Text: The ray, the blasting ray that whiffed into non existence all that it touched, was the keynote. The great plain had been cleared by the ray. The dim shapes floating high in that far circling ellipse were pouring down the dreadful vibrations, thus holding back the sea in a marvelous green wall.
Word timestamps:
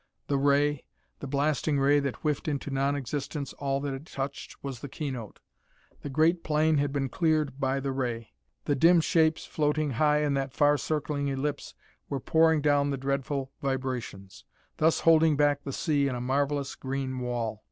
The 0.29 0.37
ray, 0.39 0.83
the 1.19 1.27
blasting 1.27 1.77
ray 1.79 1.99
that 1.99 2.15
whiffed 2.23 2.47
into 2.47 2.71
non 2.71 2.95
existence 2.95 3.53
all 3.59 3.79
that 3.81 3.93
it 3.93 4.07
touched, 4.07 4.55
was 4.63 4.79
the 4.79 4.89
keynote. 4.89 5.39
The 6.01 6.09
great 6.09 6.43
plain 6.43 6.79
had 6.79 6.91
been 6.91 7.07
cleared 7.07 7.59
by 7.59 7.79
the 7.79 7.91
ray. 7.91 8.31
The 8.65 8.73
dim 8.73 8.99
shapes 8.99 9.45
floating 9.45 9.91
high 9.91 10.23
in 10.23 10.33
that 10.33 10.55
far 10.55 10.79
circling 10.79 11.27
ellipse 11.27 11.75
were 12.09 12.19
pouring 12.19 12.61
down 12.61 12.89
the 12.89 12.97
dreadful 12.97 13.51
vibrations, 13.61 14.43
thus 14.77 15.01
holding 15.01 15.37
back 15.37 15.61
the 15.61 15.71
sea 15.71 16.07
in 16.07 16.15
a 16.15 16.19
marvelous 16.19 16.73
green 16.73 17.19
wall. 17.19 17.59